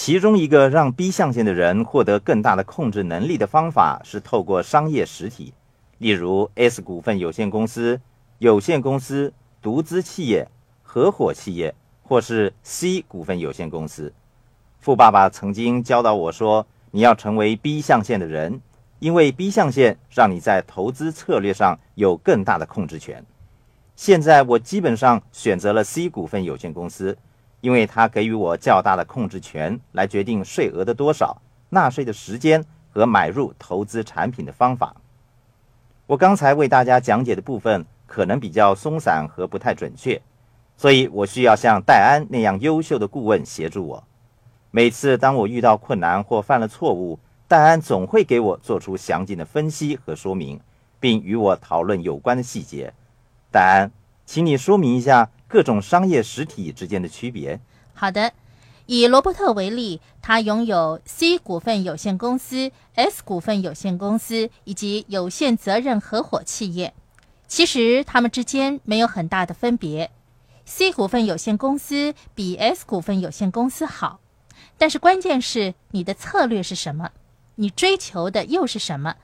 [0.00, 5.52] 其中一个让 B 象限的人获得更大的控制能力的方法是透过商业实体，
[5.98, 8.00] 例如 S 股份有限公司、
[8.38, 10.46] 有限公司、独资企业、
[10.84, 11.74] 合伙企业，
[12.04, 14.12] 或是 C 股份有限公司。
[14.78, 18.60] 富爸爸曾经教导我说：“你要成为 B 象限的人，
[19.00, 23.26] 因为 B 象限让你在投资策略上有更大的控制权。”
[23.96, 27.18] 现在我基本上选择了 C 股份有限公司。
[27.60, 34.94] 因为它给予我较大的控制权，来决定税额的多少、纳税的时间和买入投资产品的方法。
[36.06, 40.20] 我刚才为大家讲解的部分可能比较松散和不太准确，
[40.76, 44.04] 所以我需要像戴安那样优秀的顾问协助我。
[44.70, 50.60] 每次当我遇到困难或犯了错误，戴安总会给我做出详尽的分析和说明，
[51.00, 52.92] 并与我讨论有关的细节。
[53.50, 53.90] 戴安，
[54.24, 55.30] 请你说明一下。
[55.48, 57.58] 各种商业实体之间的区别。
[57.94, 58.32] 好的，
[58.86, 66.92] 以罗伯特为例，他拥有 C 股份有限公司、S 股份有限公司以及有限责任合伙企业。
[67.48, 70.10] 其实他们之间没有很大的分别。
[70.66, 74.20] C 股份有限公司比 S 股份有限公司好，
[74.76, 77.10] 但是关键是你的策略是什么？
[77.54, 79.16] 你追求的又是什么？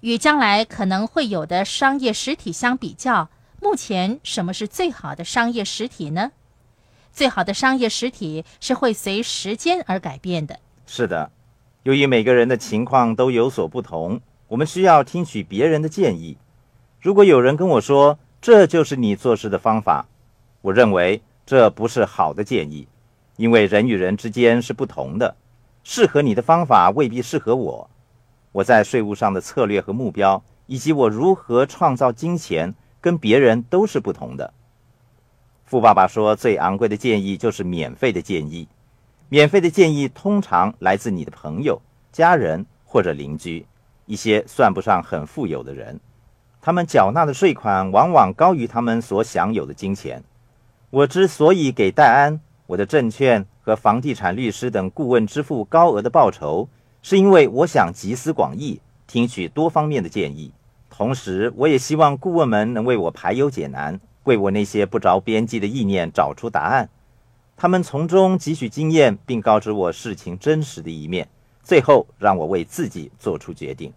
[0.00, 3.28] 与将来可能会有的商业实体相比较。
[3.62, 6.32] 目前什么是最好的商业实体呢？
[7.12, 10.58] 最好的商业实体是会随时间而改变的。
[10.84, 11.30] 是的，
[11.84, 16.36] 由于每个人的情况都有所不同，我们需要听取别人的建议。
[17.00, 20.06] 如果有人跟我说这就是你做事的方法，
[20.60, 22.88] 我认为这不是好的建议，
[23.36, 25.36] 因为人与人之间是不同的，
[25.84, 27.88] 适合你的方法未必适合我。
[28.50, 32.74] 我在税务上的策略和目标，以及我如何创造金钱。
[33.02, 34.54] 跟别人都是不同的。
[35.66, 38.68] 富爸爸说：“最昂贵的建议就是免费的建议。
[39.28, 41.80] 免费的建议通常来自你的朋友、
[42.12, 43.66] 家人或者邻居，
[44.06, 45.98] 一些算不上很富有的人。
[46.60, 50.22] 他们缴纳的税款往往高于他们所享有的金钱。
[50.90, 56.68] 我之所以给戴安、我的证券和房地产律师等顾问支付高额的报酬，
[57.00, 60.52] 是因为我想集思广益，听取多方面的建议。”
[60.94, 66.90] 同时，我也希望顾问们能为我排忧解难，为我那些不着边际的意念找出答案。
[67.56, 71.26] 他们从中汲取经验，并告知我事情真实的一面，
[71.62, 73.90] 最后让我为自己做出决定。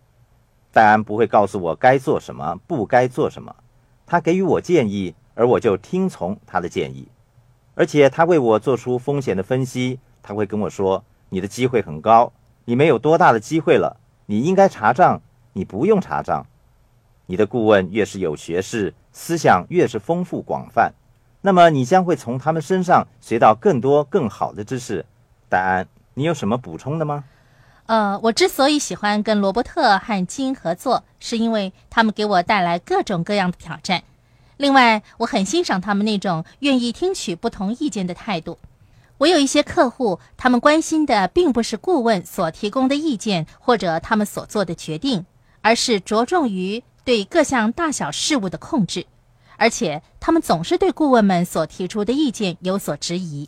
[0.72, 3.54] 戴安不会告诉我该做什么，不该做什么。
[4.06, 7.10] 他给予我建议，而我就听从他的建议。
[7.76, 10.00] 而且，他为我做出风险的分析。
[10.24, 12.32] 他会跟我说：“你的机会很高，
[12.64, 13.98] 你没有多大的机会了。
[14.28, 16.46] 你应该查账，你不用查账。”
[17.28, 20.94] 你的顾问越是有学识，思想越是丰富广泛，
[21.41, 25.06] 那么你将会从他们身上学到更多更好的知识。
[25.50, 27.24] 戴安，你有什么补充的吗？
[27.88, 34.03] 呃，我之所以喜欢跟罗伯特和金合作，是因为他们给我带来各种各样的挑战。
[34.58, 38.58] 另外，我很欣赏他们那种愿意听取不同意见的态度。
[39.18, 45.25] 我有一些客户，他们关心的并不是顾问所提供的意见或者他们所做的决定，
[45.62, 46.84] 而是着重于。
[47.06, 49.06] 对各项大小事务的控制，
[49.58, 53.48] 而且他们总是对顾问们所提出的意见有所质疑。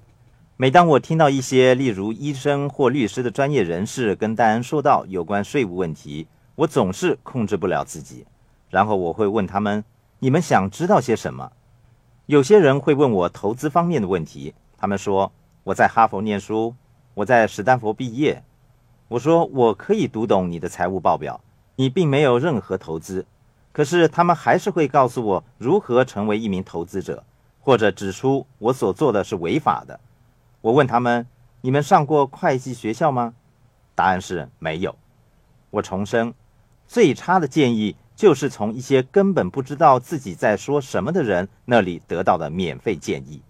[0.57, 8.25] 每当我听到一些例如医生或律师的专业人士跟戴安说到有关税务问题，我总是控制不了自己。
[8.69, 9.83] 然后我会问他们
[10.19, 11.51] ：“你们想知道些什么？”
[12.27, 14.53] 有些人会问我投资方面的问题。
[14.77, 15.31] 他们说
[15.65, 16.75] ：“我在哈佛念书，
[17.15, 18.43] 我在史丹佛毕业。”
[19.09, 21.41] 我说：“我可以读懂你的财务报表，
[21.75, 23.25] 你并没有任何投资。”
[23.77, 27.23] 可是他们还是会告诉我如何成为一名投资者，
[27.59, 29.99] 或者指出我所做的是违法的。
[30.61, 31.27] 我问他们
[31.61, 33.35] ：“你们上过会计学校吗？”
[33.93, 34.95] 答案是没有。
[35.69, 36.33] 我重申，
[36.87, 43.43] 最差的建议就是从一些根本不知道自己在说什么的人那里得到的免费建议。